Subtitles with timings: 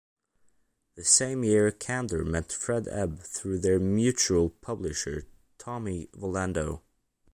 [0.95, 5.27] The same year, Kander met Fred Ebb through their mutual publisher,
[5.59, 6.81] Tommy Volando.